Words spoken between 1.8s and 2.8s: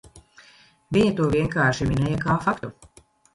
minēja kā faktu.